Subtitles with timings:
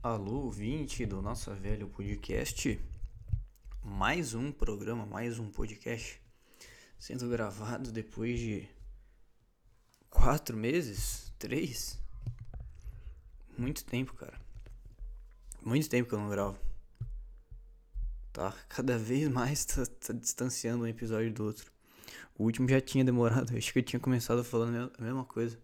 [0.00, 2.80] Alô, ouvinte do Nossa Velho Podcast.
[3.82, 6.22] Mais um programa, mais um podcast
[6.96, 8.68] sendo gravado depois de
[10.08, 11.34] quatro meses?
[11.36, 11.98] Três?
[13.58, 14.40] Muito tempo, cara.
[15.60, 16.56] Muito tempo que eu não gravo.
[18.32, 18.54] Tá?
[18.68, 21.72] Cada vez mais tá, tá distanciando um episódio do outro.
[22.38, 25.58] O último já tinha demorado, acho que eu tinha começado falando a mesma coisa.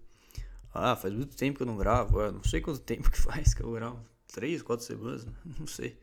[0.74, 2.20] Ah, faz muito tempo que eu não gravo.
[2.20, 4.13] Eu não sei quanto tempo que faz que eu gravo.
[4.34, 5.24] Três, quatro semanas?
[5.46, 5.96] Não sei.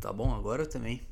[0.00, 1.06] Tá bom, agora também.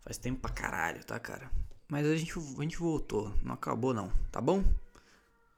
[0.00, 1.48] Faz tempo pra caralho, tá, cara?
[1.88, 3.32] Mas a gente, a gente voltou.
[3.40, 4.10] Não acabou, não.
[4.32, 4.64] Tá bom?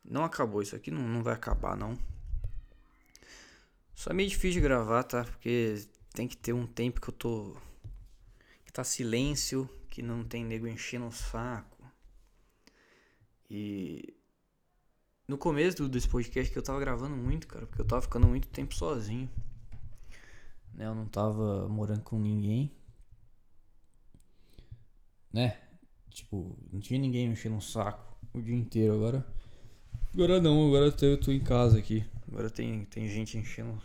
[0.04, 0.60] Não acabou.
[0.60, 1.96] Isso aqui não, não vai acabar, não.
[3.94, 5.24] Só é meio difícil de gravar, tá?
[5.24, 7.56] Porque tem que ter um tempo que eu tô.
[8.66, 11.90] Que tá silêncio, que não tem nego enchendo o saco.
[13.48, 14.14] E
[15.26, 18.48] no começo desse podcast que eu tava gravando muito, cara, porque eu tava ficando muito
[18.48, 19.28] tempo sozinho.
[20.74, 22.70] Né, eu não tava morando com ninguém.
[25.32, 25.58] Né?
[26.10, 28.94] Tipo, não tinha ninguém mexendo no saco o dia inteiro.
[28.94, 29.26] Agora.
[30.12, 32.04] Agora não, agora eu tô em casa aqui.
[32.28, 33.80] Agora tem, tem gente enchendo.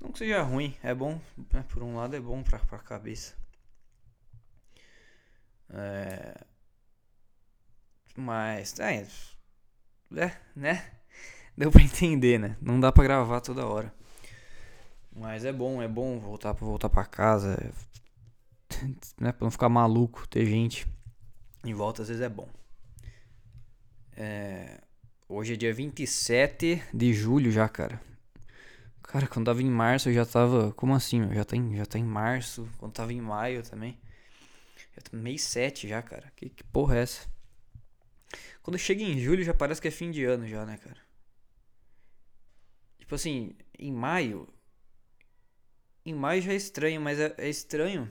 [0.00, 1.20] Não que seja ruim, é bom.
[1.52, 1.64] Né?
[1.68, 3.34] Por um lado é bom pra, pra cabeça.
[5.70, 6.44] É.
[8.16, 8.78] Mas.
[8.78, 9.06] É,
[10.20, 10.84] é, né?
[11.56, 12.56] Deu pra entender, né?
[12.60, 13.92] Não dá pra gravar toda hora.
[15.14, 17.56] Mas é bom, é bom voltar pra voltar casa.
[19.20, 19.30] Né?
[19.30, 20.84] Pra não ficar maluco, ter gente
[21.64, 22.48] em volta às vezes é bom.
[24.16, 24.80] É,
[25.28, 28.00] hoje é dia 27 de julho já, cara.
[29.02, 30.72] Cara, quando tava em março eu já tava.
[30.72, 31.32] Como assim?
[31.32, 32.68] Já tá em, já tá em março.
[32.78, 33.98] Quando tava em maio também.
[34.94, 36.30] Já tá mês 7 já, cara.
[36.36, 37.26] Que, que porra é essa?
[38.64, 40.96] Quando chega em julho já parece que é fim de ano já, né, cara?
[42.98, 44.48] Tipo assim, em maio.
[46.02, 48.10] Em maio já é estranho, mas é, é estranho.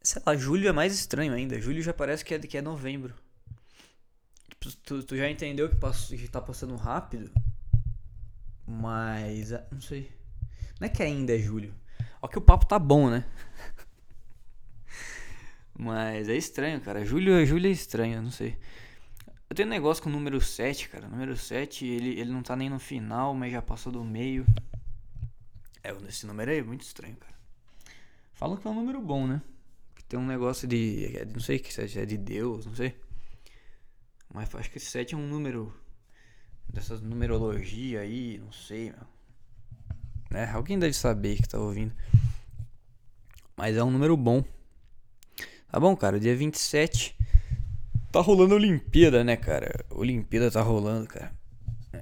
[0.00, 1.60] Sei lá, julho é mais estranho ainda.
[1.60, 3.12] Julho já parece que é, que é novembro.
[4.50, 7.28] Tipo, tu, tu já entendeu que, passo, que tá passando rápido?
[8.64, 9.52] Mas.
[9.52, 10.12] Ah, não sei.
[10.78, 11.74] Não é que ainda é julho.
[12.22, 13.28] Ó que o papo tá bom, né?
[15.78, 17.04] Mas é estranho, cara.
[17.04, 18.58] Julho, julho é estranho, não sei.
[19.48, 21.06] Eu tenho um negócio com o número 7, cara.
[21.06, 24.44] O número 7, ele, ele não tá nem no final, mas já passou do meio.
[25.84, 27.34] É, esse número aí é muito estranho, cara.
[28.34, 29.40] Falam que é um número bom, né?
[29.94, 31.16] Que tem um negócio de.
[31.16, 33.00] É, não sei que é de Deus, não sei.
[34.34, 35.72] Mas acho que esse 7 é um número.
[36.68, 39.06] Dessas numerologia aí, não sei, meu.
[40.28, 40.50] Né?
[40.52, 41.94] Alguém deve saber que tá ouvindo.
[43.56, 44.44] Mas é um número bom.
[45.70, 47.14] Tá bom, cara, dia 27
[48.10, 49.84] tá rolando a Olimpíada, né, cara?
[49.90, 51.32] Olimpíada tá rolando, cara.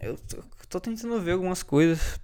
[0.01, 2.21] Eu tô, tô, tentando ver algumas coisas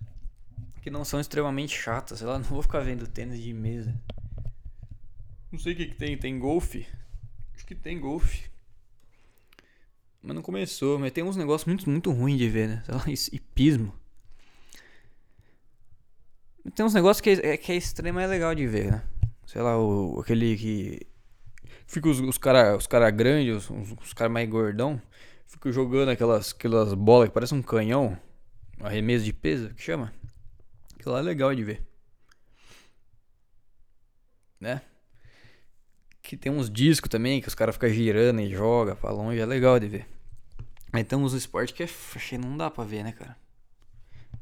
[0.82, 2.18] que não são extremamente chatas.
[2.18, 3.92] Sei lá, não vou ficar vendo tênis de mesa.
[5.50, 6.16] Não sei o que, que tem.
[6.16, 6.86] Tem golfe?
[7.54, 8.50] Acho que tem golfe.
[10.22, 10.98] Mas não começou.
[10.98, 12.82] Mas tem uns negócios muito, muito ruins de ver, né?
[12.86, 13.92] Sei lá, hipismo.
[16.74, 19.02] Tem uns negócios que é, que é extremo é legal de ver, né?
[19.44, 21.11] Sei lá, o, aquele que
[21.92, 24.98] Fica os, os caras os cara grandes, os, os caras mais gordão,
[25.46, 28.18] ficam jogando aquelas, aquelas bolas que parecem um canhão,
[28.80, 30.10] arremesso de peso, que chama.
[30.94, 31.86] Aquilo lá é legal de ver.
[34.58, 34.80] Né?
[36.22, 39.44] Que tem uns discos também que os caras ficam girando e joga pra longe, é
[39.44, 40.08] legal de ver.
[40.90, 43.36] Mas tem uns esportes que é, não dá pra ver, né, cara?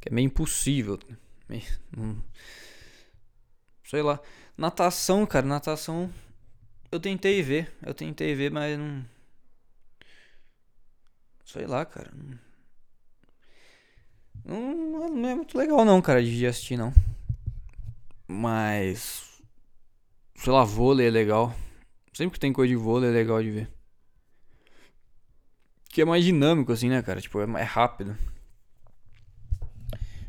[0.01, 1.01] Que é meio impossível.
[1.49, 1.65] Meio,
[1.97, 2.23] não...
[3.83, 4.21] Sei lá.
[4.57, 6.09] Natação, cara, natação
[6.91, 9.05] eu tentei ver, eu tentei ver, mas não.
[11.45, 12.11] Sei lá, cara.
[14.45, 16.93] Não, não é muito legal não, cara, de assistir não.
[18.27, 19.41] Mas.
[20.35, 21.55] Sei lá, vôlei é legal.
[22.13, 23.71] Sempre que tem coisa de vôlei é legal de ver.
[25.89, 27.21] Que é mais dinâmico, assim, né, cara?
[27.21, 28.17] Tipo, é mais rápido.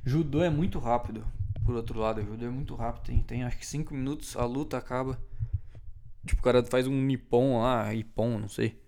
[0.03, 1.25] Judô é muito rápido.
[1.63, 3.05] Por outro lado, judô é muito rápido.
[3.05, 5.19] Tem, tem acho que 5 minutos, a luta acaba.
[6.25, 8.79] Tipo, o cara faz um nippon lá, ippon, não sei.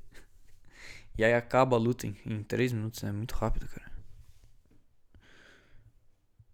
[1.18, 3.91] E aí acaba a luta em 3 minutos, é muito rápido, cara.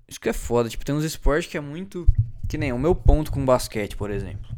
[0.08, 2.08] Isso que é foda, tipo, tem uns esportes que é muito.
[2.48, 4.50] Que nem o meu ponto com basquete, por exemplo.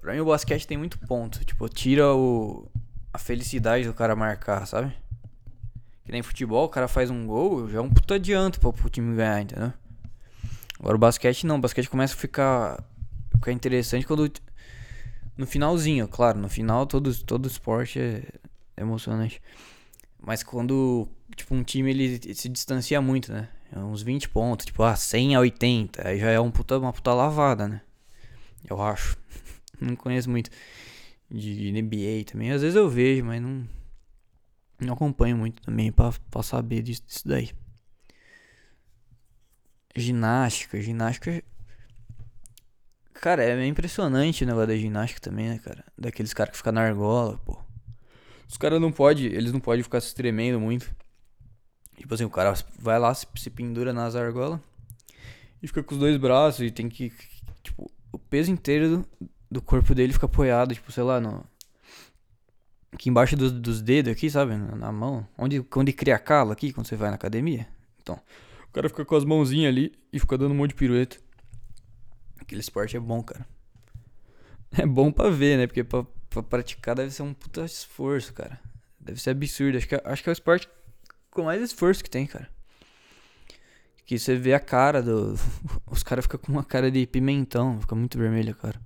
[0.00, 1.44] Pra mim o basquete tem muito ponto.
[1.44, 2.70] Tipo, tira o.
[3.12, 4.96] a felicidade do cara marcar, sabe?
[6.04, 8.88] Que nem futebol, o cara faz um gol, já é um puta adianto pro, pro
[8.88, 9.72] time ganhar, entendeu?
[10.78, 12.82] Agora o basquete não, o basquete começa a ficar.
[13.34, 14.30] Ficar interessante quando
[15.38, 18.24] no finalzinho, claro, no final todo, todo esporte é
[18.76, 19.40] emocionante.
[20.20, 23.48] Mas quando, tipo, um time ele se distancia muito, né?
[23.72, 26.08] É uns 20 pontos, tipo, ah, 100 a 80.
[26.08, 27.80] Aí já é um puta, uma puta lavada, né?
[28.68, 29.16] Eu acho.
[29.80, 30.50] não conheço muito
[31.30, 32.50] de NBA também.
[32.50, 33.68] Às vezes eu vejo, mas não,
[34.80, 37.50] não acompanho muito também pra, pra saber disso, disso daí.
[39.94, 41.44] Ginástica, ginástica.
[43.20, 45.84] Cara, é impressionante o negócio da ginástica também, né, cara?
[45.98, 47.58] Daqueles caras que ficam na argola, pô.
[48.48, 50.88] Os caras não podem, eles não podem ficar se tremendo muito.
[51.96, 54.60] Tipo assim, o cara vai lá, se, pendura nas argolas
[55.60, 57.12] e fica com os dois braços e tem que.
[57.62, 59.08] Tipo, o peso inteiro do,
[59.50, 61.44] do corpo dele fica apoiado, tipo, sei lá, no.
[62.92, 64.54] Aqui embaixo dos, dos dedos, aqui, sabe?
[64.56, 65.26] Na, na, mão.
[65.36, 67.66] Onde, onde cria calo aqui, quando você vai na academia.
[68.00, 68.18] Então,
[68.68, 71.18] o cara fica com as mãozinhas ali e fica dando um monte de pirueta.
[72.48, 73.46] Aquele esporte é bom, cara.
[74.72, 75.66] É bom pra ver, né?
[75.66, 78.58] Porque pra, pra praticar deve ser um puta esforço, cara.
[78.98, 79.76] Deve ser absurdo.
[79.76, 80.66] Acho que, é, acho que é o esporte
[81.30, 82.48] com mais esforço que tem, cara.
[84.06, 85.34] Que você vê a cara do.
[85.92, 88.80] Os caras ficam com uma cara de pimentão, fica muito vermelho, cara.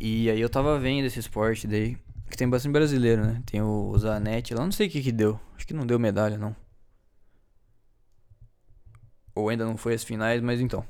[0.00, 1.94] E aí eu tava vendo esse esporte daí.
[2.30, 3.42] Que tem bastante brasileiro, né?
[3.44, 5.38] Tem o Zanetti lá, não sei o que que deu.
[5.54, 6.56] Acho que não deu medalha, não.
[9.34, 10.86] Ou ainda não foi as finais, mas então.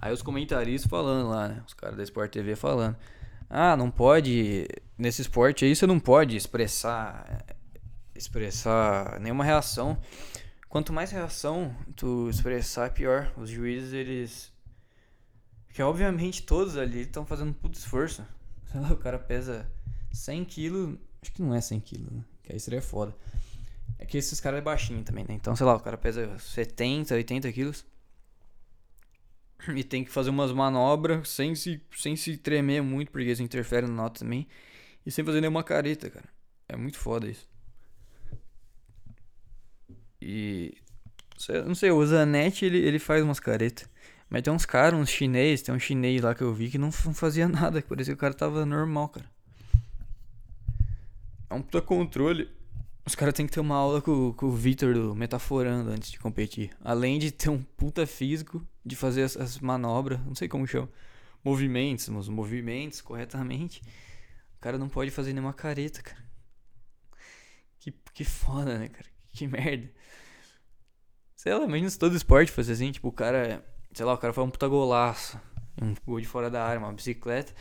[0.00, 1.62] Aí os comentaristas falando lá, né?
[1.66, 2.96] Os caras da Sport TV falando.
[3.48, 4.66] Ah, não pode.
[4.96, 7.44] Nesse esporte aí você não pode expressar.
[8.14, 9.98] Expressar nenhuma reação.
[10.68, 13.30] Quanto mais reação tu expressar, pior.
[13.36, 14.52] Os juízes, eles.
[15.66, 18.24] Porque obviamente todos ali estão fazendo puto esforço.
[18.72, 19.70] Sei lá, o cara pesa
[20.12, 20.98] 100 quilos.
[21.20, 22.24] Acho que não é 100 quilos, né?
[22.42, 23.14] Que aí seria foda.
[23.98, 25.34] É que esses caras é baixinho também, né?
[25.34, 27.84] Então, sei lá, o cara pesa 70, 80 quilos.
[29.74, 33.86] E tem que fazer umas manobras sem se, sem se tremer muito, porque isso interfere
[33.86, 34.46] na nota também.
[35.04, 36.28] E sem fazer nenhuma careta, cara.
[36.68, 37.48] É muito foda isso.
[40.20, 40.74] E.
[41.66, 43.88] Não sei, o Zanetti ele, ele faz umas caretas.
[44.30, 46.92] Mas tem uns caras, uns chinês, tem um chinês lá que eu vi que não,
[46.92, 47.82] fazia nada.
[47.82, 49.26] Parecia que o cara tava normal, cara.
[51.50, 52.48] É um puta controle.
[53.04, 56.20] Os caras têm que ter uma aula com, com o Victor do Metaforando antes de
[56.20, 56.70] competir.
[56.84, 60.88] Além de ter um puta físico, de fazer as, as manobras, não sei como chama.
[61.44, 63.82] Movimentos, os movimentos corretamente.
[64.56, 66.22] O cara não pode fazer nenhuma careta, cara.
[67.80, 69.10] Que, que foda, né, cara?
[69.32, 69.90] Que merda.
[71.34, 73.64] Sei lá, imagina se todo esporte fosse assim, tipo, o cara.
[73.92, 75.40] Sei lá, o cara foi um puta golaço.
[75.80, 77.52] Um gol de fora da área, uma bicicleta.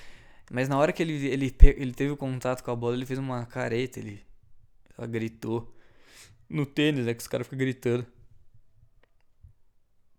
[0.52, 3.18] Mas na hora que ele, ele, ele teve o contato com a bola, ele fez
[3.18, 4.22] uma careta, ele
[5.02, 5.76] ela gritou.
[6.48, 8.06] No tênis, é que os caras ficam gritando.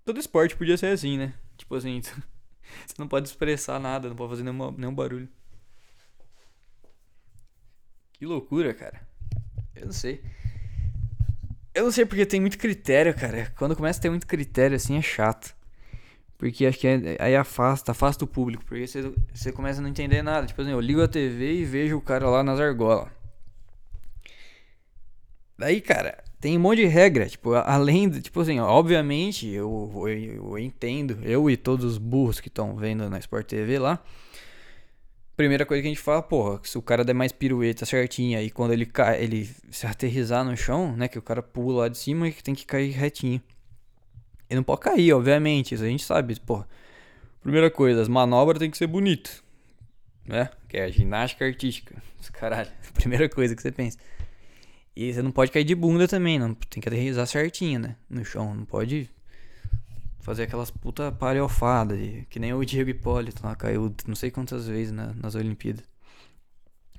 [0.05, 1.34] Todo esporte podia ser assim, né?
[1.56, 5.29] Tipo assim, você não pode expressar nada, não pode fazer nenhuma, nenhum barulho.
[8.14, 9.06] Que loucura, cara.
[9.75, 10.23] Eu não sei.
[11.75, 13.52] Eu não sei porque tem muito critério, cara.
[13.56, 15.55] Quando começa a ter muito critério assim é chato.
[16.38, 18.64] Porque acho que é, aí afasta, afasta o público.
[18.64, 20.46] Porque você, você começa a não entender nada.
[20.46, 23.22] Tipo assim, eu ligo a TV e vejo o cara lá nas argolas.
[25.62, 30.09] Daí, cara, tem um monte de regra, tipo, além de, tipo assim, obviamente, eu, eu,
[30.09, 34.03] eu entendo, eu e todos os burros que estão vendo na Sport TV lá,
[35.37, 38.50] primeira coisa que a gente fala, porra, se o cara der mais pirueta certinha e
[38.50, 41.97] quando ele cai, ele se aterrizar no chão, né, que o cara pula lá de
[41.97, 43.41] cima e que tem que cair retinho.
[44.51, 46.67] Ele não pode cair, obviamente, isso a gente sabe, porra.
[47.41, 49.44] Primeira coisa, as manobras tem que ser bonito,
[50.27, 50.51] né?
[50.69, 51.94] Que é a ginástica artística.
[52.34, 53.96] Caralho, primeira coisa que você pensa.
[54.94, 56.55] E você não pode cair de bunda também, não.
[56.55, 57.96] Tem que aterrizar certinho, né?
[58.08, 58.55] No chão.
[58.55, 59.08] Não pode
[60.20, 61.99] fazer aquelas puta palhofadas.
[62.29, 65.84] Que nem o Diego Hipólito lá caiu não sei quantas vezes na, nas Olimpíadas.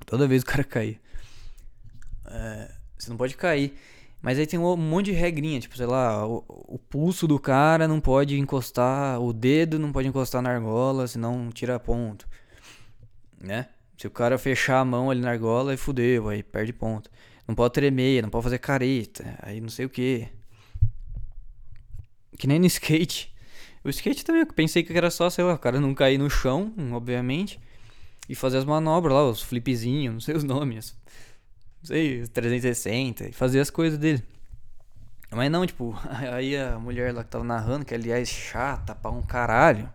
[0.06, 1.00] Toda vez o cara caía.
[2.26, 3.74] É, você não pode cair.
[4.22, 7.90] Mas aí tem um monte de regrinha, tipo, sei lá, o, o, pulso do cara
[7.90, 12.26] não pode encostar, o dedo não pode encostar na argola, senão tira ponto.
[13.38, 13.68] Né?
[13.98, 17.12] Se o cara fechar a mão ali na argola, aí fudeu, aí perde ponto.
[17.48, 20.28] Não pode tremer, não pode fazer careta, aí não sei o que.
[22.38, 23.34] Que nem no skate.
[23.84, 26.30] O skate também, eu pensei que era só, sei lá, o cara não cair no
[26.30, 27.60] chão, obviamente,
[28.30, 30.96] e fazer as manobras lá, os flipzinhos, não sei os nomes.
[31.82, 34.24] Não sei, 360, e fazer as coisas dele.
[35.30, 36.00] Mas não, tipo,
[36.32, 39.92] aí a mulher lá que tava narrando, que aliás chata pra um caralho.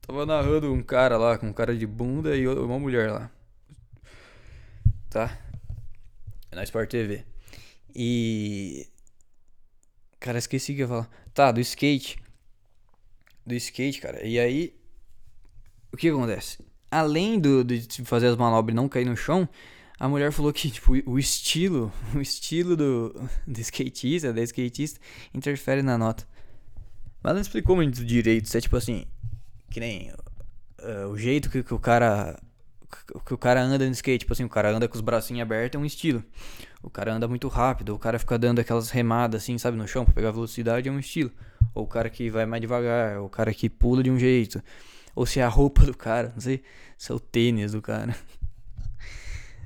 [0.00, 3.30] Tava narrando um cara lá com um cara de bunda e uma mulher lá.
[5.10, 5.36] Tá?
[6.52, 7.24] Na Sport TV.
[7.94, 8.88] E.
[10.18, 11.10] Cara, esqueci o que eu ia falar.
[11.32, 12.18] Tá, do skate.
[13.46, 14.24] Do skate, cara.
[14.24, 14.74] E aí.
[15.92, 16.58] O que acontece?
[16.90, 19.48] Além do, de fazer as manobras e não cair no chão,
[19.98, 23.14] A mulher falou que, tipo, o estilo, o estilo do,
[23.46, 24.98] do skatista, da skatista,
[25.34, 26.26] interfere na nota.
[27.22, 28.48] Mas não explicou muito direito.
[28.48, 29.04] Se é tipo assim,
[29.70, 32.38] que nem uh, o jeito que, que o cara
[33.24, 35.78] que o cara anda no skate, tipo assim, o cara anda com os bracinhos abertos
[35.78, 36.24] é um estilo.
[36.82, 40.04] O cara anda muito rápido, o cara fica dando aquelas remadas assim, sabe, no chão
[40.04, 41.30] pra pegar velocidade é um estilo.
[41.74, 44.62] Ou o cara que vai mais devagar, ou o cara que pula de um jeito.
[45.14, 46.62] Ou se é a roupa do cara, não sei,
[46.96, 48.14] se é o tênis do cara.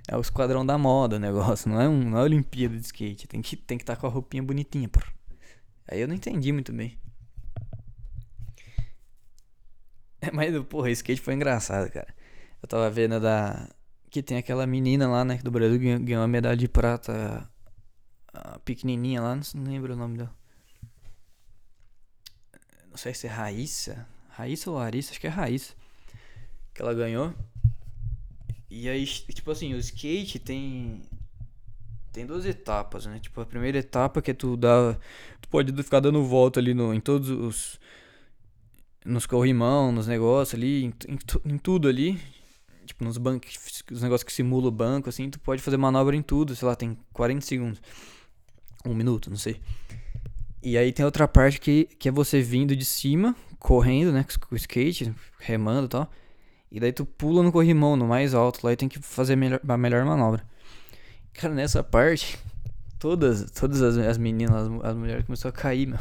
[0.07, 3.26] É o esquadrão da moda o negócio, não é, um, não é Olimpíada de skate.
[3.26, 5.00] Tem que tem que estar tá com a roupinha bonitinha, pô.
[5.88, 6.99] Aí eu não entendi muito bem.
[10.33, 12.14] Mas, porra, skate foi engraçado, cara.
[12.64, 13.68] Eu tava vendo da.
[14.09, 15.37] Que tem aquela menina lá, né?
[15.44, 17.47] Do Brasil ganhou, ganhou uma medalha de prata.
[18.33, 20.35] A pequenininha lá, não lembro o nome dela.
[22.88, 24.09] Não sei se é Raíssa.
[24.30, 25.75] Raíssa ou Larissa, acho que é Raíssa.
[26.73, 27.35] Que ela ganhou.
[28.71, 31.02] E aí, tipo assim, o skate tem.
[32.14, 33.18] Tem duas etapas, né?
[33.18, 34.99] Tipo, a primeira etapa que é tu dá.
[35.38, 37.78] Tu pode ficar dando volta ali no, em todos os.
[39.04, 42.18] Nos corrimão, nos negócios ali, em, em, em tudo ali.
[42.85, 43.83] Tipo, nos bancos.
[43.91, 46.76] Os negócios que simulam o banco, assim, tu pode fazer manobra em tudo, sei lá,
[46.76, 47.83] tem 40 segundos.
[48.87, 49.61] Um minuto, não sei.
[50.62, 54.25] E aí tem outra parte que, que é você vindo de cima, correndo, né?
[54.41, 56.11] Com o skate, remando e tal.
[56.71, 59.37] E daí tu pula no corrimão, no mais alto lá, e tem que fazer a
[59.37, 60.45] melhor, a melhor manobra.
[61.33, 62.38] Cara, nessa parte,
[62.99, 65.99] todas, todas as, as meninas, as, as mulheres começaram a cair, meu.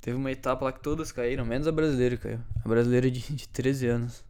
[0.00, 2.38] Teve uma etapa lá que todas caíram, menos a brasileira caiu.
[2.64, 4.24] A brasileira de, de 13 anos.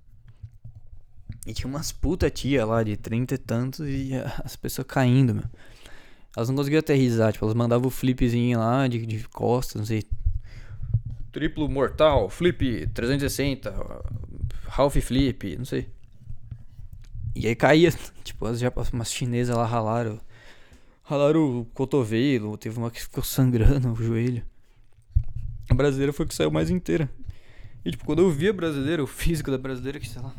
[1.46, 4.10] E tinha umas puta tia lá de 30 e tantos e
[4.44, 5.44] as pessoas caindo, meu.
[6.36, 10.04] Elas não conseguiam aterrizar, tipo, elas mandavam o flipzinho lá de, de costas, não sei,
[11.36, 13.70] Triplo mortal, flip 360,
[14.74, 15.86] half flip, não sei.
[17.34, 17.92] E aí caía,
[18.24, 20.18] tipo, as, umas chinesas lá ralaram.
[21.02, 24.42] Ralaram o cotovelo, teve uma que ficou sangrando o joelho.
[25.68, 27.06] A brasileira foi que saiu mais inteira.
[27.84, 30.34] E tipo, quando eu vi a brasileira, o físico da brasileira, que sei lá,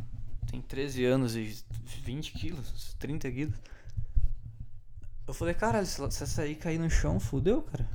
[0.50, 1.64] tem 13 anos e
[2.04, 3.56] 20 quilos, 30 quilos.
[5.28, 7.88] Eu falei, caralho, se essa aí cair no chão, fudeu, cara.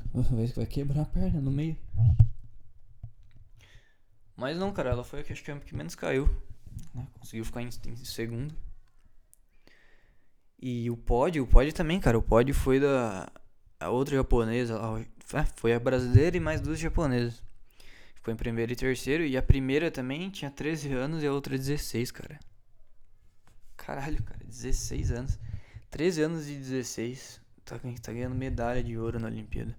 [0.54, 1.76] Vai quebrar a perna no meio.
[4.36, 6.28] Mas não, cara, ela foi a que acho que, é que menos caiu.
[6.94, 7.06] Né?
[7.18, 8.54] Conseguiu ficar em, em, segundo.
[10.60, 12.18] E o pódio, o pódio também, cara.
[12.18, 13.30] O pódio foi da
[13.88, 14.78] outra japonesa.
[14.78, 17.42] A, foi a brasileira e mais duas japonesas.
[18.22, 19.24] Ficou em primeiro e terceiro.
[19.24, 22.38] E a primeira também tinha 13 anos e a outra 16, cara.
[23.76, 25.40] Caralho, cara, 16 anos.
[25.90, 27.40] 13 anos e 16.
[27.64, 29.76] Tá, tá ganhando medalha de ouro na Olimpíada.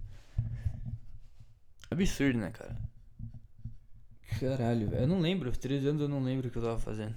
[1.89, 2.77] Absurdo, né, cara?
[4.41, 5.49] Caralho, eu não lembro.
[5.49, 7.15] 13 anos eu não lembro o que eu tava fazendo.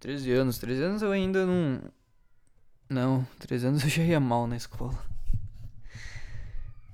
[0.00, 1.80] 13 anos, 13 anos eu ainda não.
[2.88, 5.11] Não, 13 anos eu já ia mal na escola.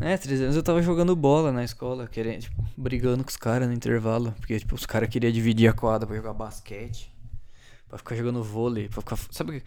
[0.00, 3.67] É, 13 anos eu tava jogando bola na escola, querendo, tipo, brigando com os caras
[3.67, 4.33] no intervalo.
[4.38, 7.12] Porque, tipo, os caras queriam dividir a quadra pra jogar basquete.
[7.88, 8.88] Pra ficar jogando vôlei.
[8.88, 9.19] Pra ficar.
[9.31, 9.62] Sabe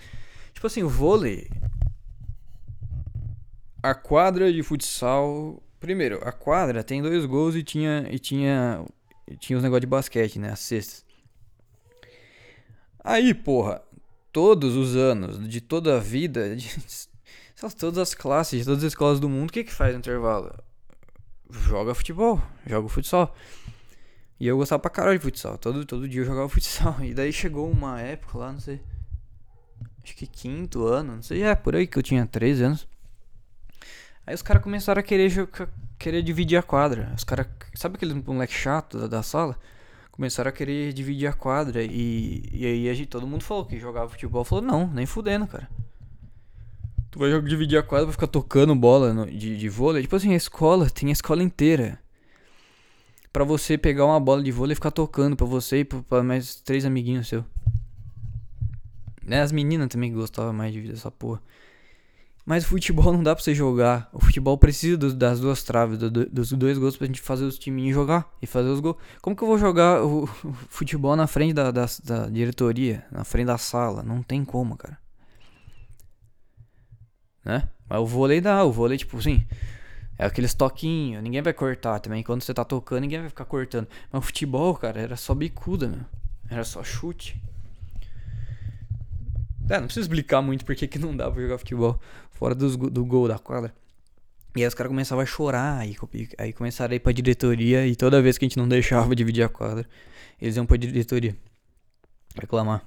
[0.54, 1.50] Tipo assim, o vôlei.
[3.84, 8.86] A quadra de futsal Primeiro, a quadra tem dois gols e tinha e tinha
[9.28, 11.04] e tinha os negócios de basquete, né, as cestas.
[13.04, 13.82] Aí, porra,
[14.32, 16.56] todos os anos, de toda a vida,
[17.70, 20.52] todas as classes, todas as escolas do mundo, o que que faz no intervalo?
[21.50, 23.36] Joga futebol, joga futsal.
[24.40, 25.58] E eu gostava pra caralho de futsal.
[25.58, 26.98] Todo, todo dia eu jogava futsal.
[27.04, 28.82] E daí chegou uma época lá, não sei.
[30.04, 31.44] Acho que quinto ano, não sei.
[31.44, 32.88] É, por aí que eu tinha 13 anos.
[34.26, 35.32] Aí os caras começaram a querer,
[36.00, 37.14] querer dividir a quadra.
[37.16, 39.56] Os caras, sabe aquele moleque chato da, da, sala?
[40.12, 41.84] Começaram a querer dividir a quadra.
[41.84, 44.44] E, e aí a gente, todo mundo falou que jogava futebol.
[44.44, 45.70] Falou, não, nem fudendo, cara.
[47.12, 50.02] Tu vai dividir a quadra pra ficar tocando bola no, de, de vôlei.
[50.02, 52.00] Tipo assim, a escola, tem a escola inteira.
[53.34, 56.56] Pra você pegar uma bola de vôlei e ficar tocando pra você e pra mais
[56.56, 57.44] três amiguinhos seus.
[59.24, 61.42] Né, as meninas também gostavam mais de essa porra.
[62.46, 64.10] Mas futebol não dá pra você jogar.
[64.12, 67.60] O futebol precisa do, das duas traves, do, dos dois gols pra gente fazer os
[67.60, 68.98] timinhos jogar e fazer os gols.
[69.22, 73.24] Como que eu vou jogar o, o futebol na frente da, da, da, diretoria, na
[73.24, 74.02] frente da sala?
[74.02, 74.98] Não tem como, cara.
[77.44, 77.68] Né?
[77.90, 79.46] Mas o vôlei dá, o vôlei, tipo assim,
[80.18, 82.24] é aqueles toquinhos, ninguém vai cortar também.
[82.24, 83.88] Quando você tá tocando, ninguém vai ficar cortando.
[84.12, 86.06] Mas o futebol, cara, era só bicuda, meu.
[86.50, 87.42] Era só chute.
[89.70, 92.00] É, não precisa explicar muito porque que não dá pra jogar futebol
[92.32, 93.74] fora do, do gol da quadra.
[94.56, 95.96] E aí os caras começavam a chorar, aí,
[96.38, 99.44] aí começaram a ir pra diretoria e toda vez que a gente não deixava dividir
[99.44, 99.88] a quadra,
[100.42, 101.36] eles iam pra diretoria.
[102.36, 102.86] reclamar.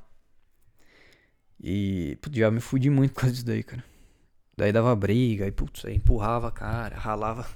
[1.62, 3.82] E, já me fudi muito com isso daí, cara.
[4.56, 7.46] Daí dava briga, aí, putz, aí empurrava a cara, ralava.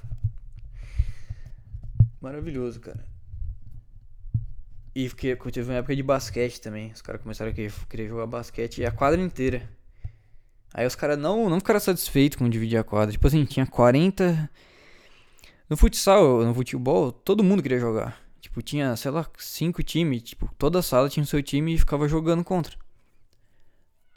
[2.21, 3.05] Maravilhoso, cara.
[4.93, 6.91] E fiquei, teve uma época de basquete também.
[6.91, 9.69] Os caras começaram a querer, querer jogar basquete e a quadra inteira.
[10.73, 13.11] Aí os caras não, não ficaram satisfeitos com dividir a quadra.
[13.11, 14.49] Tipo assim, tinha 40.
[15.69, 18.19] No futsal, no futebol, todo mundo queria jogar.
[18.41, 20.23] Tipo, tinha, sei lá, cinco times.
[20.23, 22.75] Tipo, toda sala tinha o seu time e ficava jogando contra.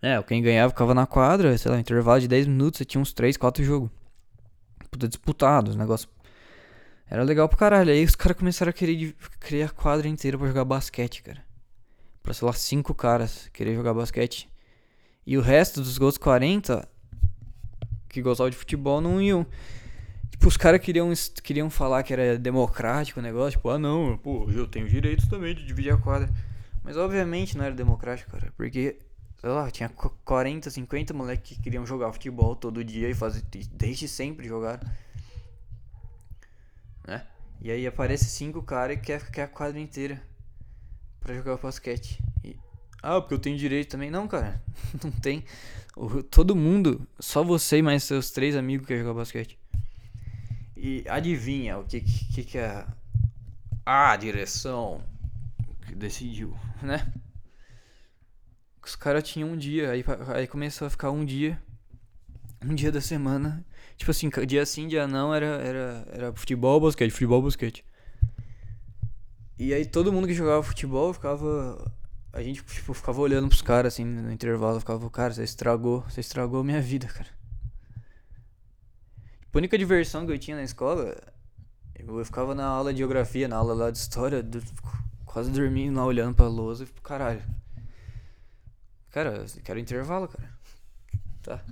[0.02, 3.12] É, quem ganhava ficava na quadra, sei lá, intervalo de 10 minutos, você tinha uns
[3.12, 3.88] 3, 4 jogos.
[4.90, 6.09] Puta, disputados, negócio.
[7.09, 7.92] Era legal pra caralho.
[7.92, 11.44] Aí os caras começaram a querer criar a quadra inteira pra jogar basquete, cara.
[12.23, 14.49] Pra, sei lá, cinco caras querer jogar basquete.
[15.25, 16.88] E o resto dos gols 40
[18.09, 19.47] que gostavam de futebol não iam.
[20.30, 23.59] Tipo, os caras queriam, queriam falar que era democrático o negócio.
[23.59, 26.28] Tipo, ah não, pô, eu tenho direitos também de dividir a quadra.
[26.82, 28.52] Mas obviamente não era democrático, cara.
[28.56, 28.99] Porque,
[29.51, 33.43] lá, tinha 40, 50 moleques que queriam jogar futebol todo dia e fazer.
[33.73, 34.81] Desde sempre jogar.
[37.07, 37.27] Né?
[37.61, 40.23] E aí aparece cinco caras que quer, quer a quadra inteira
[41.21, 42.23] pra jogar basquete.
[42.45, 42.57] E
[43.03, 44.11] ah, porque eu tenho direito também.
[44.11, 44.63] Não, cara.
[45.03, 45.45] Não tem.
[46.31, 49.59] todo mundo, só você e mais seus três amigos quer jogar basquete.
[50.77, 52.87] E adivinha o que, que, que é
[53.85, 55.03] a direção
[55.87, 57.13] que decidiu, né?
[58.85, 61.61] Os caras tinham um dia, aí, aí começou a ficar um dia,
[62.65, 63.65] um dia da semana.
[63.97, 67.85] Tipo assim, dia sim, dia não, era, era, era futebol, basquete, futebol, basquete.
[69.59, 71.93] E aí todo mundo que jogava futebol ficava
[72.33, 74.81] a gente, tipo, ficava olhando pros caras, assim, no intervalo.
[74.81, 77.29] Ficava, cara, você estragou, você estragou a minha vida, cara.
[79.43, 81.15] Tipo, a única diversão que eu tinha na escola,
[81.95, 84.43] eu ficava na aula de geografia, na aula lá de história,
[85.27, 87.43] quase dormindo lá, olhando pra lousa e caralho.
[89.12, 90.50] Cara, quero intervalo, cara.
[91.42, 91.62] Tá.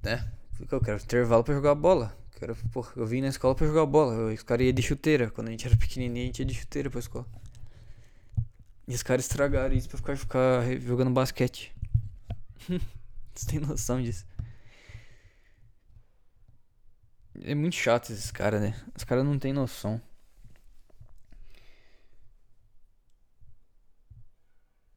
[0.00, 0.32] Né?
[0.70, 2.16] Eu quero intervalo pra jogar bola.
[2.38, 4.32] Quero, porra, eu vim na escola pra jogar bola.
[4.32, 5.28] Os caras iam de chuteira.
[5.30, 7.26] Quando a gente era pequenininho, a gente ia de chuteira pra escola.
[8.86, 11.74] E os caras estragaram isso pra ficar, ficar jogando basquete.
[13.34, 14.24] Você tem noção disso?
[17.42, 18.80] É muito chato esses caras, né?
[18.96, 20.00] Os caras não tem noção.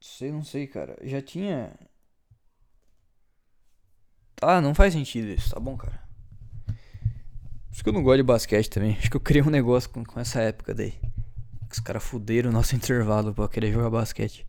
[0.08, 0.98] Sei, não sei, cara.
[1.04, 1.74] Já tinha.
[4.42, 6.02] Ah, não faz sentido isso, tá bom, cara?
[7.70, 8.96] Acho que eu não gosto de basquete também.
[8.98, 10.94] Acho que eu criei um negócio com, com essa época daí.
[11.70, 14.48] Os caras fuderam o nosso intervalo pra querer jogar basquete.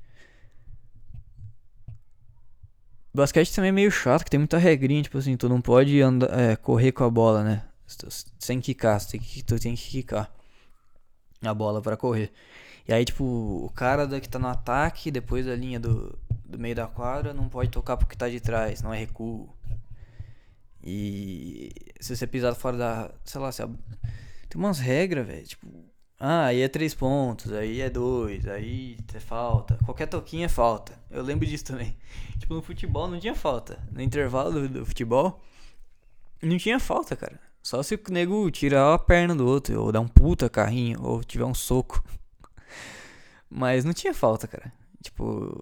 [3.12, 6.38] Basquete também é meio chato, que tem muita regrinha, tipo assim, tu não pode andar,
[6.38, 7.64] é, correr com a bola, né?
[8.38, 10.32] Sem quicar, tu tem que, tu tem que quicar
[11.42, 12.32] a bola para correr.
[12.88, 16.74] E aí, tipo, o cara que tá no ataque, depois da linha do, do meio
[16.74, 19.54] da quadra, não pode tocar pro que tá de trás, não é recuo.
[20.82, 21.70] E
[22.00, 23.10] se você pisar fora da.
[23.24, 23.66] Sei lá, se a,
[24.48, 25.46] tem umas regras, velho.
[25.46, 25.68] Tipo,
[26.18, 29.78] ah, aí é três pontos, aí é dois, aí é falta.
[29.84, 30.98] Qualquer toquinho é falta.
[31.10, 31.96] Eu lembro disso também.
[32.38, 33.78] Tipo, no futebol não tinha falta.
[33.92, 35.40] No intervalo do, do futebol,
[36.42, 37.38] não tinha falta, cara.
[37.62, 41.22] Só se o nego tirar a perna do outro, ou dar um puta carrinho, ou
[41.22, 42.02] tiver um soco.
[43.50, 44.72] Mas não tinha falta, cara.
[45.02, 45.60] Tipo,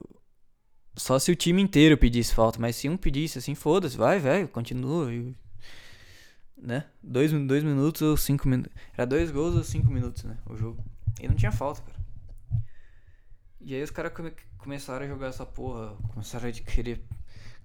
[0.96, 2.58] só se o time inteiro pedisse falta.
[2.58, 5.10] Mas se um pedisse assim, foda-se, vai, velho, continua
[6.56, 6.84] né?
[7.02, 8.72] Dois, dois minutos ou cinco minutos.
[8.94, 10.38] Era dois gols ou cinco minutos, né?
[10.46, 10.82] O jogo.
[11.20, 11.98] E não tinha falta, cara.
[13.60, 15.96] E aí os caras come, começaram a jogar essa porra.
[16.12, 17.04] Começaram a querer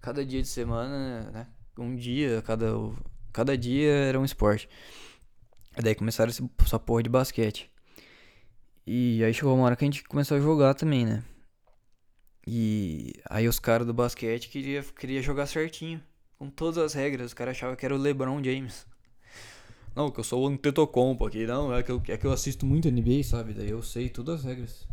[0.01, 1.47] cada dia de semana, né?
[1.77, 2.67] Um dia, cada,
[3.31, 4.67] cada dia era um esporte.
[5.77, 7.70] E daí começaram essa porra de basquete.
[8.93, 11.23] E aí chegou uma hora que a gente começou a jogar também, né?
[12.45, 16.03] E aí os caras do basquete queria, queria jogar certinho
[16.37, 17.27] com todas as regras.
[17.27, 18.85] Os caras achavam que era o LeBron James.
[19.95, 21.47] Não, que eu sou o Antetokounmpo aqui.
[21.47, 23.53] Não, é que, eu, é que eu assisto muito NBA, sabe?
[23.53, 24.85] Daí eu sei todas as regras.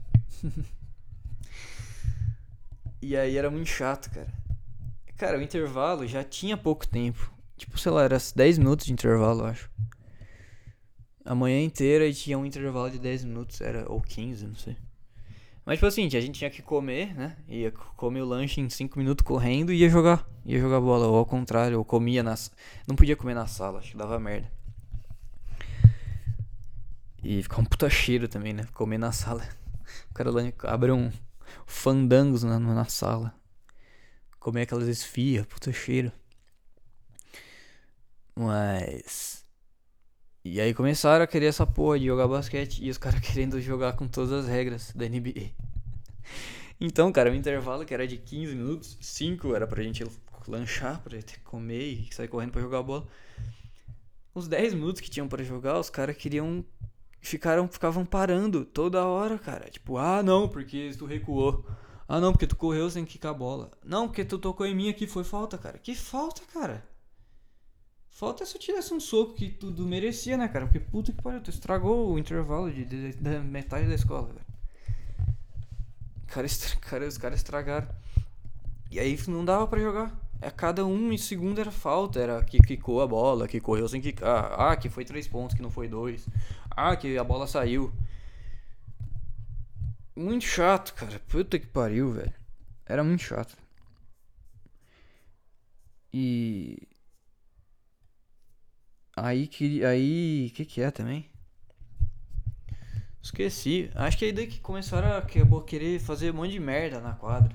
[3.02, 4.32] e aí era muito chato, cara.
[5.16, 7.32] Cara, o intervalo já tinha pouco tempo.
[7.56, 9.68] Tipo, sei lá, era 10 minutos de intervalo, eu acho.
[11.28, 14.78] A manhã inteira e tinha um intervalo de 10 minutos, era ou 15, não sei.
[15.62, 17.36] Mas, tipo assim, a gente tinha que comer, né?
[17.46, 20.26] Ia comer o lanche em 5 minutos correndo e ia jogar.
[20.46, 21.06] Ia jogar bola.
[21.06, 22.34] Ou ao contrário, ou comia na.
[22.86, 24.50] Não podia comer na sala, acho que dava merda.
[27.22, 28.64] E ficar um puta cheiro também, né?
[28.72, 29.46] Comer na sala.
[30.10, 31.12] O cara lá abre um
[31.66, 33.34] fandangos na, na sala.
[34.40, 36.10] Comer aquelas esfias, puta cheiro.
[38.34, 39.37] Mas.
[40.50, 43.92] E aí começaram a querer essa porra de jogar basquete e os caras querendo jogar
[43.92, 45.50] com todas as regras da NBA.
[46.80, 50.06] Então, cara, o intervalo que era de 15 minutos, 5 era pra gente
[50.46, 53.04] lanchar, pra gente comer e sair correndo pra jogar bola.
[54.32, 56.64] Os 10 minutos que tinham para jogar, os caras queriam.
[57.20, 59.68] Ficaram, ficavam parando toda hora, cara.
[59.68, 61.66] Tipo, ah, não, porque tu recuou.
[62.06, 63.72] Ah, não, porque tu correu sem quicar a bola.
[63.84, 65.78] Não, porque tu tocou em mim aqui, foi falta, cara.
[65.78, 66.84] Que falta, cara?
[68.18, 70.66] Falta se eu tivesse um soco que tudo merecia, né, cara?
[70.66, 74.46] Porque puta que pariu, tu estragou o intervalo de, de, da metade da escola, velho.
[76.26, 76.48] Cara,
[76.80, 77.86] cara, os caras estragaram.
[78.90, 80.12] E aí não dava para jogar.
[80.42, 82.18] É, cada um em segundo era falta.
[82.18, 84.52] Era que quicou a bola, que correu sem quicar.
[84.58, 86.26] Ah, que foi três pontos, que não foi dois.
[86.72, 87.92] Ah, que a bola saiu.
[90.16, 91.20] Muito chato, cara.
[91.28, 92.34] Puta que pariu, velho.
[92.84, 93.56] Era muito chato.
[96.12, 96.88] E
[99.22, 99.84] Aí que.
[99.84, 100.48] Aí.
[100.50, 101.28] O que, que é também?
[103.22, 103.90] Esqueci.
[103.94, 105.22] Acho que é aí daí que começaram a
[105.62, 107.54] querer fazer um monte de merda na quadra.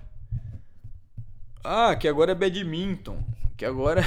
[1.64, 3.24] Ah, que agora é badminton.
[3.58, 4.04] Que agora.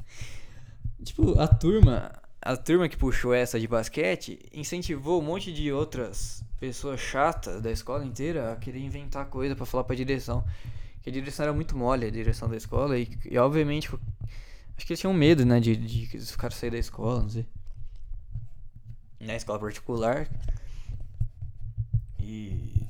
[1.02, 2.12] tipo, a turma.
[2.42, 7.70] A turma que puxou essa de basquete incentivou um monte de outras pessoas chatas da
[7.70, 10.44] escola inteira a querer inventar coisa para falar pra direção.
[11.02, 12.98] Que a direção era muito mole, a direção da escola.
[12.98, 13.90] E, e obviamente
[14.80, 15.60] Acho que eles tinham medo, né?
[15.60, 17.46] De, de, os caras saírem da escola, não sei.
[19.20, 20.26] Na escola particular.
[22.18, 22.88] E.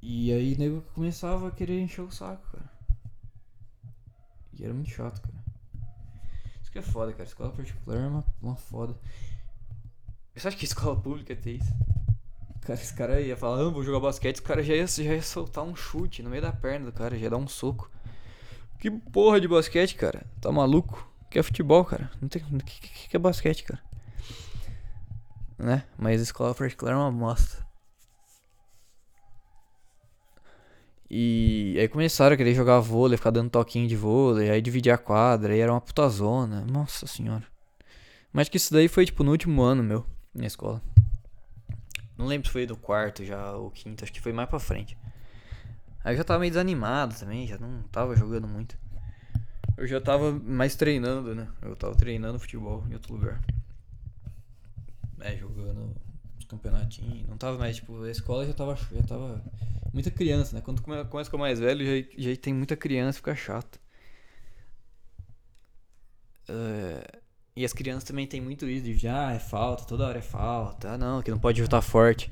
[0.00, 2.70] E aí nego começava a querer encher o saco, cara.
[4.52, 5.34] E era muito chato, cara.
[6.62, 7.24] Isso que é foda, cara.
[7.24, 8.96] Escola particular é uma, uma foda.
[10.32, 11.74] Você acha que escola pública tem isso?
[12.60, 15.22] Cara, esse cara ia falar, ah, vou jogar basquete, os cara já ia, já ia
[15.22, 17.90] soltar um chute no meio da perna do cara, já ia dar um soco.
[18.78, 20.26] Que porra de basquete, cara?
[20.40, 21.10] Tá maluco?
[21.30, 22.10] Que é futebol, cara?
[22.20, 22.42] Não tem.
[22.42, 23.82] Que, que, que é basquete, cara?
[25.58, 25.84] Né?
[25.96, 27.64] Mas a escola particular é uma bosta.
[31.10, 34.98] E aí começaram a querer jogar vôlei, ficar dando toquinho de vôlei, aí dividir a
[34.98, 36.64] quadra, aí era uma puta zona.
[36.64, 37.44] Nossa senhora.
[38.32, 40.82] Mas que isso daí foi tipo no último ano meu, na escola.
[42.16, 44.96] Não lembro se foi do quarto já ou quinto, acho que foi mais pra frente.
[46.04, 48.76] Aí eu já tava meio desanimado também, já não tava jogando muito.
[49.76, 51.48] Eu já tava mais treinando, né?
[51.62, 53.40] Eu tava treinando futebol em outro lugar.
[55.20, 55.96] É, jogando
[56.38, 57.26] os campeonatinhos.
[57.26, 59.42] Não tava mais, tipo, a escola já tava, já tava
[59.92, 60.62] muita criança, né?
[60.62, 63.80] Quando começa ficar mais velho, já, já tem muita criança, fica chato.
[66.46, 67.23] Uh,
[67.56, 70.90] e as crianças também tem muito isso de, ah, é falta, toda hora é falta.
[70.90, 72.28] Ah, não, que não pode juntar forte.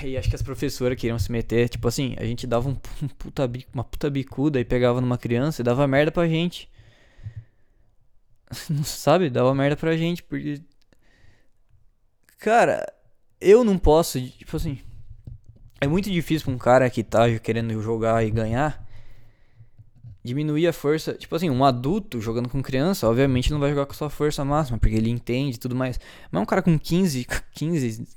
[0.00, 3.08] Aí acho que as professoras queriam se meter, tipo assim, a gente dava um, um
[3.08, 6.68] puta, uma puta bicuda e pegava numa criança e dava merda pra gente.
[8.84, 9.30] Sabe?
[9.30, 10.60] Dava merda pra gente, porque.
[12.38, 12.92] Cara,
[13.40, 14.80] eu não posso, tipo assim.
[15.80, 18.83] É muito difícil pra um cara que tá querendo jogar e ganhar
[20.24, 21.12] diminuir a força.
[21.12, 24.78] Tipo assim, um adulto jogando com criança, obviamente não vai jogar com sua força máxima,
[24.78, 26.00] porque ele entende e tudo mais.
[26.32, 28.08] Mas um cara com 15, 15,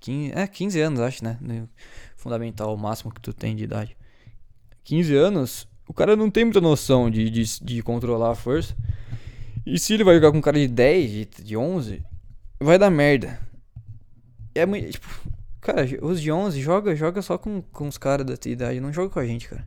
[0.00, 1.38] 15, é 15 anos, acho, né?
[2.16, 3.96] Fundamental, o máximo que tu tem de idade.
[4.82, 8.76] 15 anos, o cara não tem muita noção de, de, de controlar a força.
[9.64, 12.02] E se ele vai jogar com um cara de 10, de, de 11,
[12.60, 13.40] vai dar merda.
[14.54, 15.08] É muito, tipo,
[15.60, 18.92] cara, os de 11 joga, joga só com, com os caras da tua idade, não
[18.92, 19.66] joga com a gente, cara.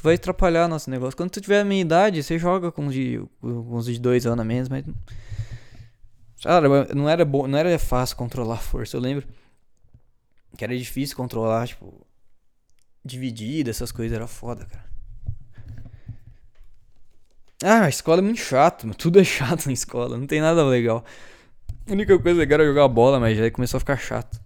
[0.00, 1.14] Tu vai atrapalhar nosso negócio.
[1.14, 4.24] Quando tu tiver a minha idade, você joga com os de, com os de 2
[4.24, 4.82] anos a menos, mas
[6.42, 8.96] Cara, não era não era fácil controlar a força.
[8.96, 9.28] Eu lembro
[10.56, 12.06] que era difícil controlar, tipo,
[13.04, 14.88] dividida, essas coisas era foda, cara.
[17.62, 21.04] Ah, a escola é muito chato, tudo é chato na escola, não tem nada legal.
[21.86, 24.40] A única coisa legal era jogar bola, mas já começou a ficar chato.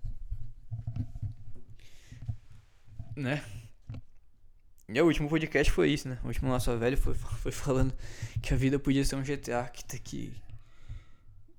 [3.14, 3.40] Né?
[4.88, 6.18] E o último podcast foi isso, né?
[6.22, 7.92] O último nosso velho foi, foi falando
[8.42, 10.32] que a vida podia ser um GTA que, que,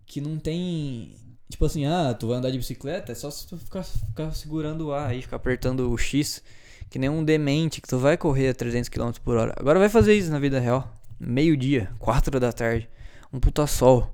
[0.06, 1.16] que não tem.
[1.50, 4.88] Tipo assim, ah, tu vai andar de bicicleta, é só se tu ficar, ficar segurando
[4.88, 6.42] o ar aí, ficar apertando o X,
[6.90, 9.54] que nem um demente, que tu vai correr a 300 km por hora.
[9.58, 10.92] Agora vai fazer isso na vida real.
[11.20, 12.90] Meio-dia, 4 da tarde,
[13.32, 14.12] um puta sol.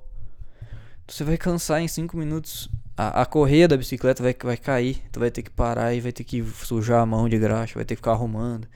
[1.08, 2.70] Você vai cansar em 5 minutos.
[2.96, 5.02] A, a correia da bicicleta vai, vai cair.
[5.12, 7.84] Tu vai ter que parar e vai ter que sujar a mão de graxa, vai
[7.84, 8.68] ter que ficar arrumando.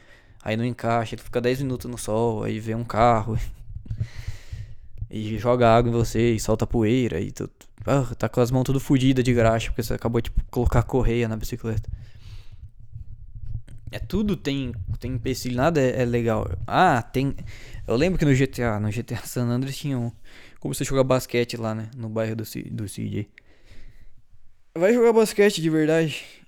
[0.46, 3.36] Aí não encaixa, tu fica 10 minutos no sol, aí vem um carro.
[5.10, 7.50] e joga água em você e solta poeira e tu
[7.86, 11.28] ah, tá com as mãos tudo fodidas de graxa porque você acabou de colocar correia
[11.28, 11.90] na bicicleta.
[13.92, 16.48] É tudo tem tem empecilho, nada é, é, legal.
[16.68, 17.36] Ah, tem
[17.88, 20.12] Eu lembro que no GTA, no GTA San Andreas tinha um
[20.60, 23.28] como você jogar basquete lá, né, no bairro do do CJ.
[24.78, 26.45] Vai jogar basquete de verdade.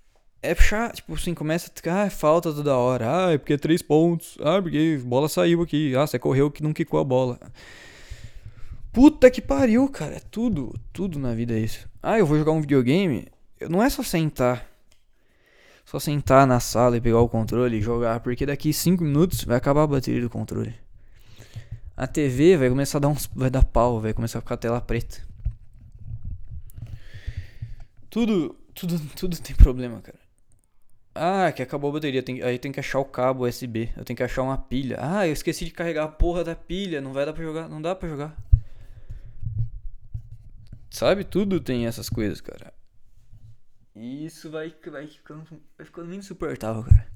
[0.48, 3.28] É chato, tipo assim, começa a ah, falta toda hora.
[3.28, 4.38] Ah, é porque é três pontos.
[4.40, 5.94] Ah, porque bola saiu aqui.
[5.94, 7.38] Ah, você correu que não quicou a bola.
[8.94, 10.16] Puta que pariu, cara.
[10.16, 11.86] É tudo, tudo na vida é isso.
[12.02, 13.28] Ah, eu vou jogar um videogame.
[13.70, 14.66] Não é só sentar.
[15.84, 18.22] Só sentar na sala e pegar o controle e jogar.
[18.22, 20.74] Porque daqui 5 minutos vai acabar a bateria do controle.
[21.98, 23.30] A TV vai começar a dar uns.
[23.36, 25.22] Vai dar pau, vai começar a ficar a tela preta.
[28.10, 30.27] Tudo, tudo, tudo tem problema, cara.
[31.18, 32.22] Ah, que acabou a bateria.
[32.22, 33.92] Tem, aí tem que achar o cabo USB.
[33.98, 34.98] Eu tenho que achar uma pilha.
[35.00, 37.02] Ah, eu esqueci de carregar a porra da pilha.
[37.02, 37.68] Não vai dar pra jogar.
[37.68, 38.38] Não dá pra jogar.
[40.90, 41.24] Sabe?
[41.24, 42.74] Tudo tem essas coisas, cara.
[43.96, 45.44] E isso vai, vai, ficando,
[45.76, 47.08] vai ficando insuportável, cara.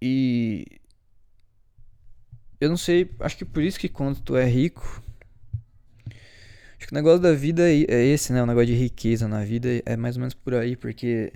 [0.00, 0.80] E.
[2.58, 3.14] Eu não sei.
[3.20, 5.03] Acho que por isso que quando tu é rico
[6.84, 8.42] Acho que o negócio da vida é, é esse, né?
[8.42, 11.32] O negócio de riqueza na vida é mais ou menos por aí, porque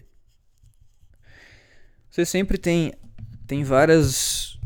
[2.11, 2.93] você sempre tem
[3.47, 4.59] tem várias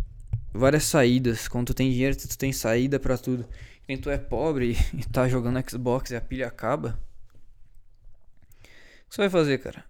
[0.53, 1.47] várias saídas.
[1.47, 3.49] Quando tu tem dinheiro, tu tem saída para tudo.
[3.87, 6.99] Quem tu é pobre e tá jogando Xbox e a pilha acaba,
[8.59, 9.85] o que você vai fazer, cara?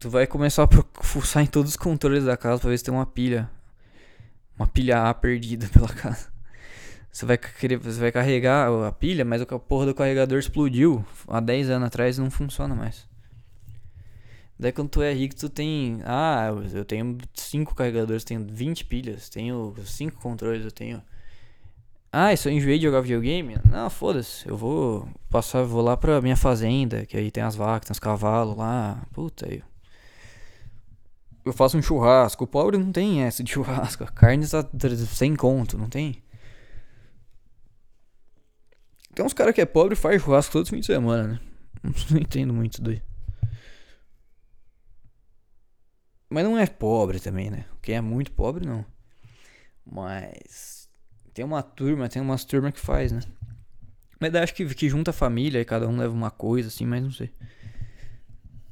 [0.00, 2.92] Tu vai começar a fuçar em todos os controles da casa pra ver se tem
[2.92, 3.48] uma pilha.
[4.58, 6.35] Uma pilha A perdida pela casa.
[7.16, 7.38] Você vai
[7.80, 12.18] você vai carregar a pilha, mas a porra do carregador explodiu há 10 anos atrás
[12.18, 13.08] e não funciona mais.
[14.58, 16.02] Daí quando tu é rico, tu tem.
[16.04, 21.02] Ah, eu tenho 5 carregadores, tenho 20 pilhas, tenho 5 controles, eu tenho.
[22.12, 23.56] Ah, isso eu enjoei de jogar videogame?
[23.64, 24.46] Não, foda-se.
[24.46, 27.98] Eu vou passar, vou lá pra minha fazenda, que aí tem as vacas, tem os
[27.98, 29.02] cavalos lá.
[29.14, 29.62] Puta aí.
[31.46, 32.44] Eu faço um churrasco.
[32.44, 34.04] O pobre não tem essa de churrasco.
[34.04, 34.68] A carne tá
[35.14, 36.22] sem conto, não tem?
[39.16, 41.40] Tem uns caras que é pobre e faz churrasco todo fim de semana, né?
[42.10, 43.00] Não entendo muito daí.
[46.28, 47.64] Mas não é pobre também, né?
[47.80, 48.84] Quem é muito pobre, não.
[49.86, 50.90] Mas.
[51.32, 53.20] Tem uma turma, tem umas turmas que faz, né?
[54.20, 57.02] Mas acho que, que junta a família e cada um leva uma coisa, assim, mas
[57.02, 57.32] não sei.